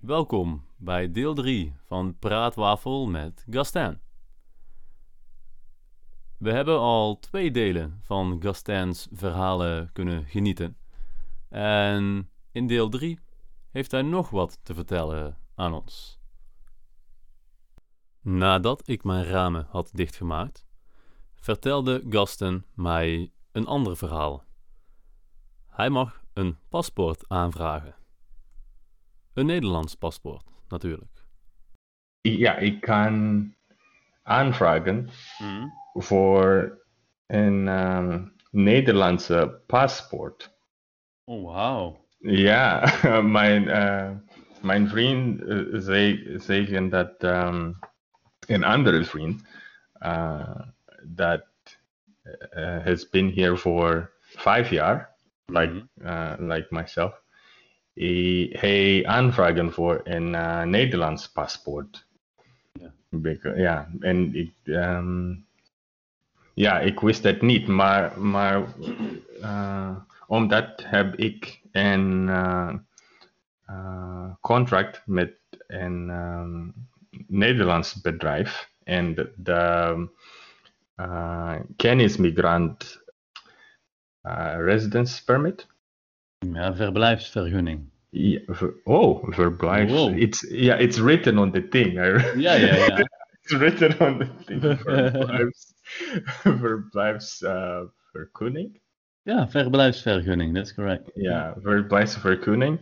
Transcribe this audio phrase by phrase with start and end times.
[0.00, 4.00] Welkom bij deel 3 van Praatwafel met Gastin.
[6.36, 10.76] We hebben al twee delen van Gastins verhalen kunnen genieten.
[11.48, 13.18] En in deel 3
[13.70, 16.19] heeft hij nog wat te vertellen aan ons.
[18.22, 20.66] Nadat ik mijn ramen had dichtgemaakt,
[21.34, 24.44] vertelde Gaston mij een ander verhaal.
[25.68, 27.94] Hij mag een paspoort aanvragen.
[29.34, 31.24] Een Nederlands paspoort, natuurlijk.
[32.20, 33.54] Ja, ik kan
[34.22, 35.08] aanvragen
[35.92, 36.78] voor
[37.26, 40.58] een ehm, Nederlandse paspoort.
[41.24, 42.06] Oh, wauw.
[42.18, 42.92] Ja,
[43.22, 44.10] mijn, eh,
[44.62, 47.72] mijn vriend uh, zei, zeggen dat ehm,
[48.64, 49.42] andere vriend
[50.02, 50.60] uh,
[51.02, 51.44] dat
[52.54, 55.14] uh, has been here for five jaar,
[55.46, 57.22] like uh, like myself.
[57.94, 62.06] Hij, hij aanvragen voor een uh, Nederlands paspoort.
[62.72, 62.92] Ja.
[63.08, 65.34] Beca- Ja, en ik, ehm,
[66.54, 68.62] ja, ik wist het niet, maar, maar
[69.40, 72.72] uh, omdat heb ik een uh,
[73.70, 75.32] uh, contract met
[75.66, 76.74] een um,
[77.26, 80.08] Nederlands bedrijf en de,
[80.96, 83.02] uh, kennismigrant
[84.22, 85.66] uh, residence permit.
[86.38, 87.90] Ja, verblijfsvergunning.
[88.10, 89.92] Ja, ver- oh, verblijfs.
[89.92, 90.18] Wow.
[90.18, 91.92] It's yeah, it's written on the thing.
[91.94, 92.04] Ja,
[92.36, 92.98] ja, ja.
[93.42, 94.60] it's written on the thing.
[94.60, 95.74] Verblijfs,
[96.60, 97.80] verblijfs uh,
[98.12, 98.80] vergunning.
[99.22, 101.10] Ja, verblijfsvergunning, that's correct.
[101.14, 102.80] Ja, verblijfsvergunning.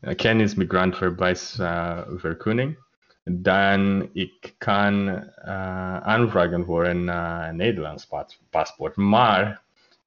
[0.00, 2.76] Uh, kennismigrant verblijfsvergunning.
[3.24, 8.96] Dan ik kan uh, aanvragen voor een uh, Nederlands pas- paspoort.
[8.96, 9.62] Maar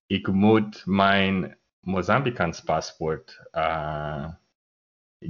[0.07, 4.25] ik moet mijn Mozambicaans paspoort uh,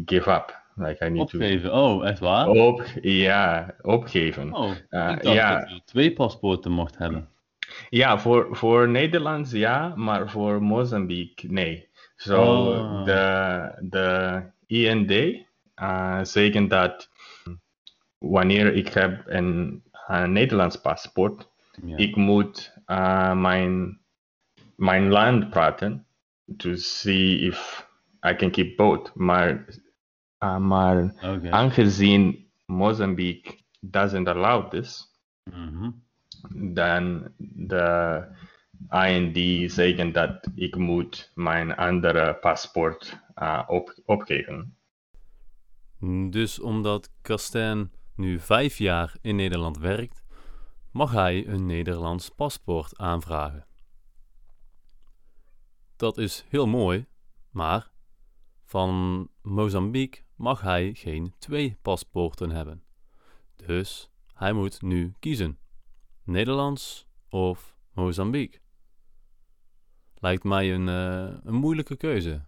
[0.06, 0.66] give up.
[0.76, 1.74] Like I need Opgeven.
[1.74, 2.46] Oh, echt waar?
[2.46, 4.54] to op, ja, opgeven.
[4.54, 5.60] Oh, ik dacht ja.
[5.60, 7.30] dat je twee paspoorten mocht hebben.
[7.90, 11.88] Ja, voor, voor Nederlands ja, maar voor Mozambique nee.
[12.16, 13.06] Zo, Oh.
[13.06, 17.10] de, de IND uh, zeggen dat
[18.18, 21.50] wanneer ik heb een, een Nederlands paspoort,
[21.84, 21.98] Ja.
[21.98, 24.00] ik moet uh, mijn,
[24.76, 26.06] mijn land praten
[26.58, 27.88] to see if
[28.30, 29.12] I can keep both.
[29.16, 29.66] Maar,
[30.44, 31.14] uh, maar
[31.50, 35.06] aangezien Mozambique doesn't allow this,
[35.44, 35.90] Mhm.
[36.74, 38.24] dan de
[38.90, 44.76] IND zeggen dat ik moet mijn andere paspoort uh, op, opgeven.
[46.30, 50.24] Dus omdat Castain nu vijf jaar in Nederland werkt,
[50.92, 53.66] mag hij een Nederlands paspoort aanvragen.
[55.96, 57.06] Dat is heel mooi,
[57.50, 57.92] maar
[58.64, 62.84] van Mozambique mag hij geen twee paspoorten hebben.
[63.56, 65.60] Dus hij moet nu kiezen:
[66.24, 68.60] Nederlands of Mozambique.
[70.16, 72.46] Lijkt mij een, eh, een moeilijke keuze.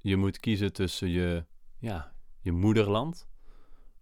[0.00, 1.46] Je moet kiezen tussen je,
[1.78, 3.28] ja, je moederland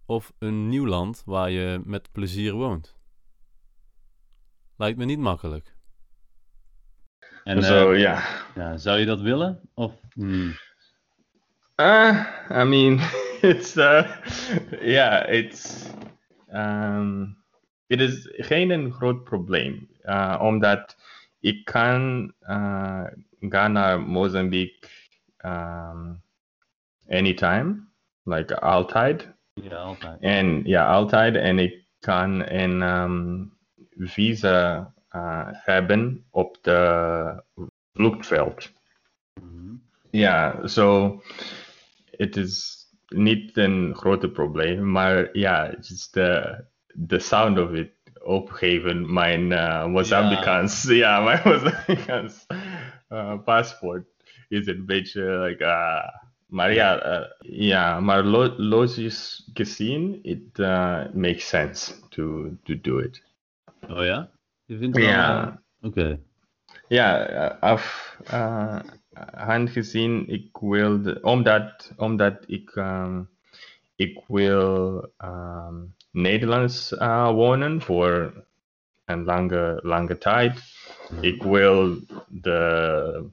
[0.05, 2.95] of een nieuw land waar je met plezier woont.
[4.77, 5.73] Lijkt me niet makkelijk.
[7.43, 8.23] En Zo eh, ja.
[8.55, 9.69] ja, zou je dat willen?
[9.73, 10.53] Of, hmm,
[11.77, 12.99] Uh, I mean,
[13.43, 14.07] it's uh,
[14.81, 15.91] yeah, it's
[16.53, 17.35] um,
[17.89, 20.95] it is geen een groot probleem, uh, omdat
[21.39, 22.33] ik kan
[23.39, 24.89] gaan naar Mozambique
[25.45, 26.21] um,
[27.07, 27.87] anytime,
[28.23, 29.34] like altijd.
[29.61, 30.21] Ja, altijd.
[30.21, 31.35] En ja, altijd.
[31.35, 33.53] En ik kan een um,
[33.97, 37.43] visa uh, hebben op de
[37.93, 38.71] vluchtveld.
[39.41, 39.75] Mhm.
[40.11, 41.21] Ja, zo.
[42.11, 46.63] het is niet een grote probleem, maar ja, het is de,
[46.93, 52.45] de sound of it opgeven mijn uh, Mozambicaans, ja, mijn Mozambicaans
[53.09, 54.05] uh, paspoort
[54.47, 56.13] is een beetje like, ah,
[56.45, 62.99] maar ja, uh, ja, maar lo logisch gezien, it uh, makes sense to, to do
[62.99, 63.23] it.
[63.89, 64.29] Oh ja?
[64.65, 65.07] Je vindt wel...
[65.07, 65.61] Ja.
[65.81, 66.19] Oké.
[66.87, 68.79] Ja, eh, af uh,
[69.31, 73.29] aangezien ik wilde, omdat, omdat ik, um,
[73.95, 78.33] ik wil um, Nederlands uh, wonen voor
[79.05, 80.63] een lange, lange tijd.
[81.21, 81.97] Ik wil
[82.27, 83.29] de, uh,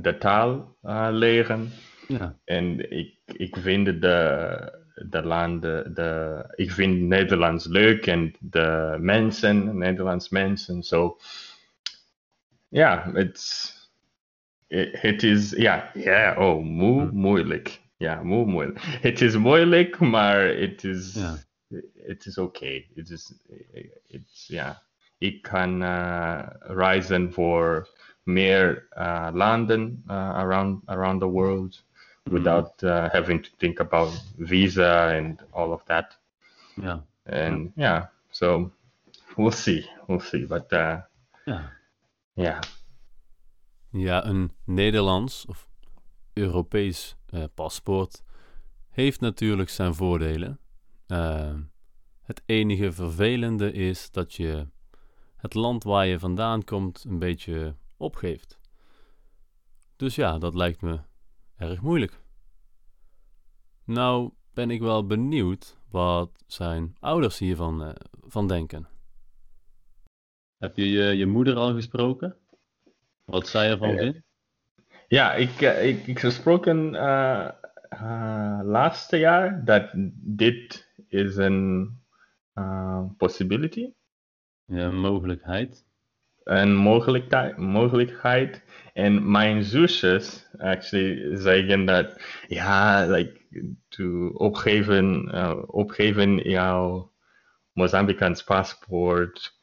[0.00, 1.72] de taal uh, leren
[2.08, 2.36] Ja.
[2.44, 4.78] en ik, ik vind de,
[5.08, 10.82] de landen, de, ik vind Nederlands leuk en de mensen, Nederlands mensen.
[10.82, 11.16] Zo,
[12.68, 13.72] ja, het,
[14.92, 17.14] het is, ja, ja, oh, moe, Hm.
[17.16, 17.80] moeilijk.
[17.96, 18.80] Ja, moe, moeilijk.
[19.00, 21.36] Het is moeilijk, maar het is, Ja.
[22.06, 22.82] het is oké.
[22.94, 23.32] Het is,
[24.06, 24.82] it's, ja,
[25.18, 27.88] ik kan eh, reizen voor
[28.32, 31.84] meer uh, landen uh, around around the world
[32.22, 36.18] without uh, having to think about visa and all of that.
[36.74, 37.04] Ja.
[37.22, 38.70] And yeah, so
[39.36, 40.46] we'll see, we'll see.
[40.46, 40.96] But uh,
[41.44, 41.72] Ja.
[42.34, 42.60] yeah,
[43.90, 45.68] Ja, een Nederlands of
[46.32, 48.22] Europees eh, paspoort
[48.90, 50.58] heeft natuurlijk zijn voordelen.
[52.22, 54.66] Het enige vervelende is dat je
[55.36, 58.58] het land waar je vandaan komt een beetje opgeeft.
[59.96, 61.00] Dus ja, dat lijkt me
[61.56, 62.20] erg moeilijk.
[63.84, 68.88] Nou ben ik wel benieuwd wat zijn ouders hiervan eh, van denken.
[70.58, 72.36] Heb je, je je moeder al gesproken?
[73.24, 74.22] Wat zij ervan Eh, vindt?
[75.08, 77.50] ja, ik, uh, ik, ik gesproken uh,
[77.94, 81.90] uh, laatste jaar dat dit is een
[82.54, 83.92] uh, possibility,
[84.64, 85.86] Ja, een mogelijkheid.
[86.44, 88.62] Een mogelijkheid, mogelijkheid.
[88.92, 93.40] En mijn zusjes actually zeggen dat ja, like
[93.88, 97.12] to opgeven, uh, opgeven jouw
[97.72, 99.58] Mozambicaans paspoort.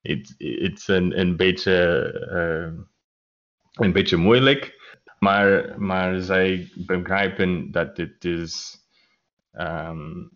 [0.00, 1.78] Het it's een, een beetje,
[2.32, 2.82] uh,
[3.72, 4.78] een beetje moeilijk.
[5.18, 8.78] Maar, maar zij begrijpen dat het is,
[9.52, 10.30] um,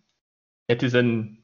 [0.65, 1.43] het is een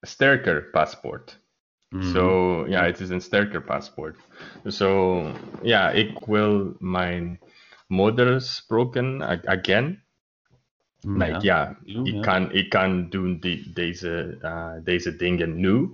[0.00, 1.46] sterker paspoort.
[1.88, 2.02] Mhm.
[2.02, 4.16] So ja, het is een sterker paspoort.
[4.64, 5.22] So
[5.62, 7.40] ja, ik wil mijn
[7.86, 10.02] moeder spreken ag- again.
[11.00, 12.20] Like, ja, opnieuw, ik, ja.
[12.20, 15.90] kan, ik kan doen die, deze, uh, deze dingen nu.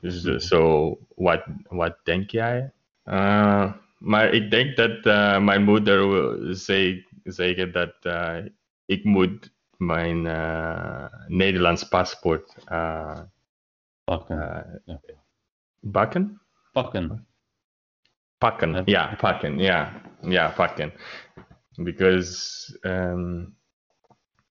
[0.00, 2.72] Dus uh, so, wat, wat denk jij?
[3.04, 8.36] Uh, maar ik denk dat uh, mijn moeder wil zeg- zeggen dat uh,
[8.86, 13.20] ik moet mijn uh, Nederlands paspoort uh,
[14.04, 14.82] pakken.
[14.86, 14.94] uh,
[15.80, 15.90] Ja.
[15.90, 16.40] bakken.
[16.72, 17.26] pakken.
[18.38, 18.82] Pakken, Ja.
[18.84, 20.92] ja, pakken, ja, ja, pakken.
[21.82, 23.56] Because um,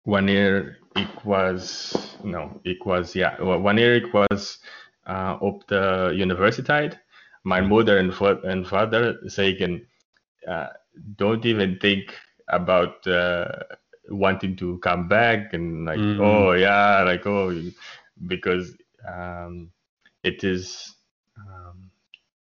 [0.01, 1.93] wanneer ik was,
[2.23, 4.63] no, ik was, ja, wa- wanneer ik was
[5.07, 7.05] uh, op de universiteit,
[7.41, 9.87] mijn moeder en, va- en vader zeggen,
[10.41, 13.45] uh, don't even think about uh,
[14.07, 16.19] wanting to come back and like, Mm.
[16.19, 17.53] oh yeah, like oh,
[18.13, 18.75] because
[19.07, 19.71] um,
[20.21, 20.97] it is
[21.47, 21.91] um,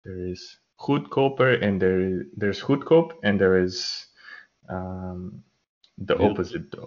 [0.04, 4.08] there is goedkoper and there there's goedkoop and there is
[4.70, 5.44] um,
[5.98, 6.30] the Duur.
[6.30, 6.78] opposite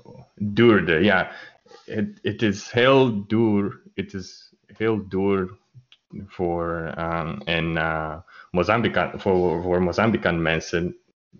[0.54, 1.30] duurder ja
[1.84, 5.56] het, het is heel duur het is heel duur
[6.26, 8.16] voor um, en uh,
[8.50, 10.96] Mozambican voor voor Mozambican mensen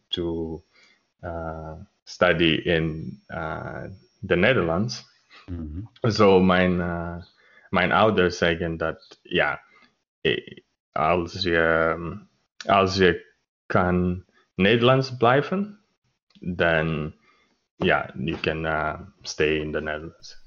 [0.08, 0.62] to
[1.24, 1.72] uh,
[2.04, 3.84] study in uh,
[4.26, 5.06] the Netherlands
[5.48, 6.10] Mhm.
[6.10, 7.16] zo mijn, eh,
[7.70, 9.67] mijn ouders zeggen dat ja, eh,
[10.92, 11.96] als je,
[12.66, 13.34] als je
[13.66, 15.80] kan Nederlands blijven,
[16.40, 17.14] dan
[17.76, 20.46] ja, you can uh, stay in the Netherlands.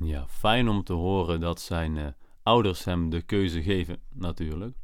[0.00, 2.06] Ja, fijn om te horen dat zijn eh,
[2.42, 4.76] ouders hem de keuze geven, natuurlijk.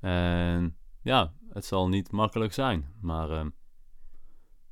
[0.00, 3.46] En ja, het zal niet makkelijk zijn, maar eh,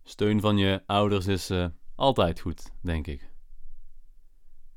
[0.02, 3.29] steun van je ouders is eh, altijd goed, denk ik.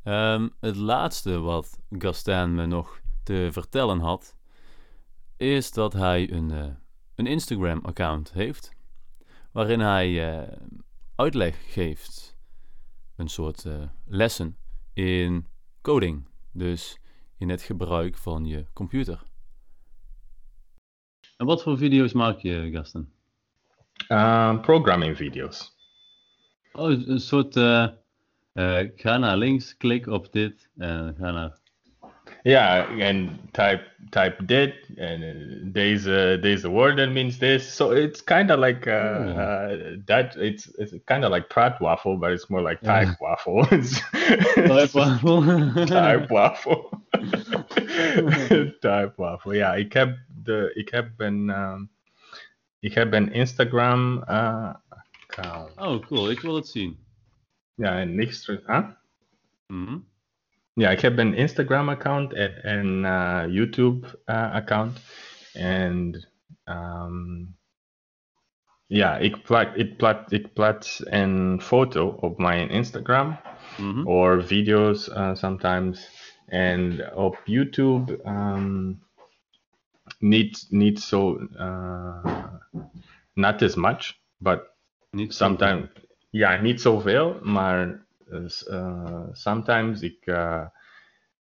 [0.04, 4.36] Ehm, het laatste wat Gaston me nog te vertellen had,
[5.38, 6.68] is dat hij een, eh,
[7.16, 8.72] een Instagram-account heeft,
[9.52, 10.58] waarin hij eh,
[11.16, 12.38] uitleg geeft,
[13.16, 14.58] een soort eh, lessen
[14.94, 15.48] in
[15.82, 17.00] coding, dus
[17.38, 19.24] in het gebruik van je computer.
[21.38, 23.14] En wat voor video's maak je, Gaston?
[24.08, 25.76] Uh, programming video's.
[26.74, 27.56] Oh, een soort.
[28.96, 31.62] Ga naar links, klik op dit en ga naar.
[32.44, 37.76] Ja, en type type dit en uh, deze deze woorden means this.
[37.76, 39.72] So it's kind of like uh, Oh.
[39.72, 40.36] uh, that.
[40.36, 43.66] It's it's kind of like praat waffle, but it's more like type waffle.
[43.68, 44.94] Type
[45.88, 46.90] type waffle.
[48.82, 49.56] type waffle.
[49.56, 51.90] Yeah, ik heb de ik heb een um,
[52.80, 55.72] ik heb een Instagram uh, account.
[55.78, 57.03] Oh, cool, ik wil het zien.
[57.76, 58.66] Ja, en niks terug.
[58.66, 58.88] Huh?
[59.68, 59.98] Mhm.
[60.74, 65.02] Ja, ik heb een Instagram account en een uh, YouTube uh, account.
[65.54, 66.28] En
[66.66, 67.58] um,
[68.86, 73.40] ja, ik, plak, ik, plak, ik plaats een foto op mijn Instagram
[73.78, 74.08] Mhm.
[74.08, 76.22] or videos uh, sometimes.
[76.50, 79.04] And op YouTube, um,
[80.20, 82.26] niet, niet zo, uh,
[83.34, 84.62] not as much, but
[85.12, 85.90] Niet sometimes,
[86.34, 90.66] ja, niet zoveel, maar uh, sometimes ik, uh,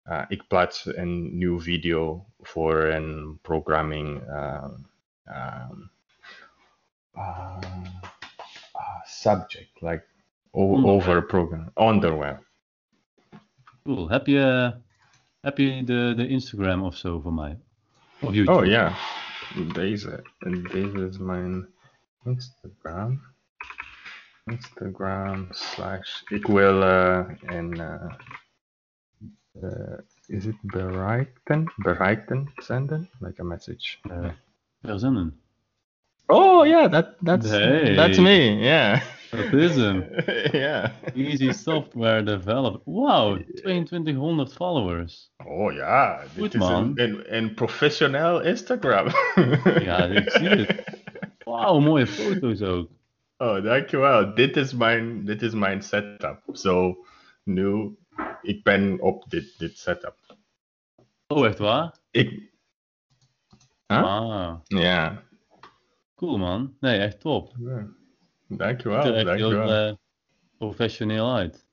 [0.04, 4.64] uh, ik plaats een nieuw video voor een programming uh,
[5.24, 5.90] um,
[7.14, 7.58] uh,
[8.74, 10.04] uh, subject, like
[10.50, 10.94] Onderwerp.
[10.94, 12.44] over program, onderwerp.
[13.82, 14.08] Cool.
[14.08, 14.74] Heb je,
[15.40, 17.58] heb je de, de Instagram of zo van mij?
[18.20, 18.58] Of YouTube?
[18.58, 18.92] Oh ja,
[19.72, 20.24] deze.
[20.38, 21.68] En deze is mijn
[22.24, 23.34] Instagram.
[24.50, 26.22] Instagram slash.
[26.28, 27.24] Ik wil uh.
[27.52, 28.12] Uh,
[29.62, 31.72] uh, is it bereiken?
[31.76, 33.08] Bereiken senden?
[33.20, 33.98] Like a message.
[34.82, 35.40] Verzenden.
[36.28, 37.94] Oh yeah, that that's Hey.
[37.94, 38.58] that's me.
[38.58, 39.00] Yeah.
[39.30, 39.50] Dat
[40.52, 40.90] yeah.
[41.14, 42.80] Easy Software Developer.
[42.84, 45.30] Wow, 2200 followers.
[45.44, 45.72] Oh
[46.38, 46.92] Goed, dit is man.
[47.26, 49.06] een professioneel Instagram.
[49.80, 50.84] Ja, ik zie het.
[51.44, 52.90] Wauw, mooie foto's ook.
[53.36, 54.34] Oh, dankjewel.
[54.34, 56.42] Dit is mijn, dit is mijn setup.
[56.52, 57.04] Zo,
[57.42, 57.96] nu,
[58.42, 60.16] ik ben op dit, dit setup.
[61.26, 61.98] Oh, echt waar?
[62.10, 62.54] Ik,
[63.86, 64.02] Huh?
[64.02, 65.22] Ah, ja.
[66.14, 66.76] cool man.
[66.80, 67.52] Nee, echt top.
[67.58, 67.86] Ja.
[68.48, 69.88] Dankjewel, er echt heel dankjewel.
[69.88, 69.94] eh,
[70.58, 71.66] professioneel uit.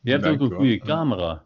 [0.00, 0.58] Je hebt ook een Dankjewel.
[0.58, 1.43] goede camera.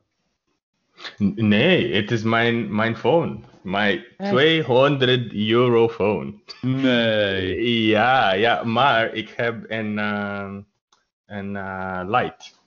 [1.34, 3.38] Nee, het is mijn, mijn phone.
[3.62, 6.34] Mijn 200 euro phone.
[6.60, 7.86] Nee.
[7.86, 10.60] Ja, ja, maar ik heb een, ehm,
[11.26, 12.60] een eh, light.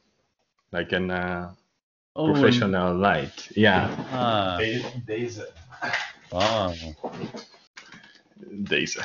[0.70, 1.48] Like een eh,
[2.14, 3.50] Oh, een- professional light.
[3.54, 3.90] Ja.
[4.14, 4.86] Ah, Deze.
[5.06, 5.50] Deze.
[6.30, 6.72] ah.
[8.48, 9.02] Deze.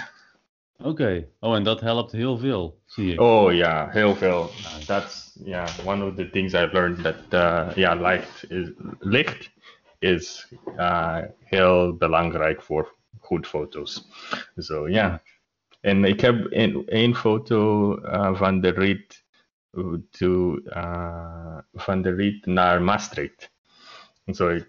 [0.83, 1.29] Oké.
[1.41, 3.21] Oh, en dat helpt heel veel, zie ik.
[3.21, 4.51] Oh ja, heel veel.
[4.87, 9.51] That's yeah, one of the things I've learned that uh, yeah, light is licht
[9.99, 14.07] is uh, heel belangrijk voor goed foto's.
[14.57, 15.23] Zo ja.
[15.81, 16.47] En ik heb
[16.87, 19.25] een, foto uh, van de rit
[19.73, 23.53] uh, to, uh, van de rit naar Maastricht.
[24.27, 24.69] Zo ik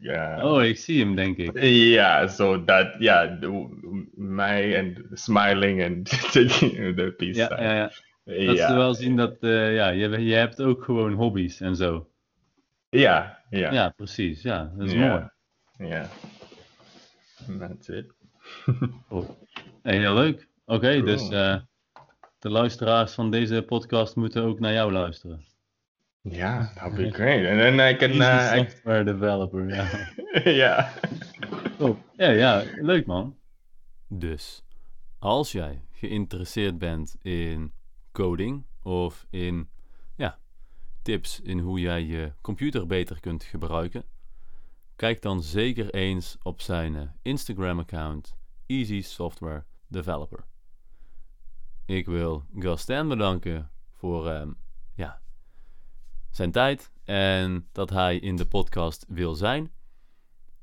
[0.00, 0.44] ja.
[0.52, 1.60] Oh, ik zie hem, denk ik.
[1.62, 3.66] Yeah, so that yeah, the,
[4.14, 7.62] my and smiling and taking the peace Ja, sign.
[7.62, 7.72] ja,
[8.24, 8.46] ja.
[8.46, 12.08] Dat ze wel zien dat, eh, ja, je, je hebt ook gewoon hobby's en zo.
[12.88, 14.42] Yeah, yeah, Ja, precies.
[14.42, 15.90] Ja, dat is yeah, mooi.
[15.90, 16.06] yeah.
[17.58, 18.06] That's it.
[19.82, 20.48] Hey, heel leuk.
[20.64, 21.04] Oké, Cool.
[21.04, 21.56] dus eh,
[22.38, 25.44] de luisteraars van deze podcast moeten ook naar jou luisteren.
[26.22, 27.46] Yeah, that'd be great.
[27.46, 29.68] And then I can, Easy uh, I, software developer,
[30.44, 30.92] ja.
[31.78, 31.98] Top.
[32.16, 33.36] Ja, ja, leuk man.
[34.08, 34.62] Dus,
[35.18, 37.72] als jij geïnteresseerd bent in
[38.12, 39.68] coding of in
[40.16, 40.38] ja,
[41.02, 44.04] tips in hoe jij je computer beter kunt gebruiken,
[44.96, 48.36] kijk dan zeker eens op zijn eh, Instagram-account
[48.66, 50.44] Easy Software Developer.
[51.84, 54.50] Ik wil Gaston bedanken voor ehm,
[54.94, 55.20] ja,
[56.30, 59.72] zijn tijd en dat hij in de podcast wil zijn.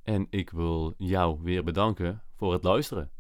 [0.04, 3.12] En ik wil jou weer bedanken voor het luisteren.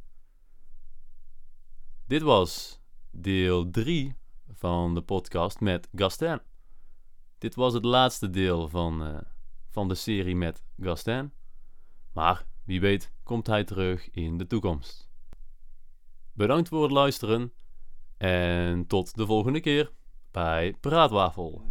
[2.07, 4.17] Dit was deel 3
[4.51, 6.39] van de podcast met Gaston.
[7.37, 9.17] Dit was het laatste deel van, eh,
[9.69, 11.31] van de serie met Gaston.
[12.13, 15.09] Maar wie weet komt hij terug in de toekomst.
[16.33, 17.53] Bedankt voor het luisteren
[18.17, 19.91] en tot de volgende keer
[20.31, 21.65] bij Praatwafel.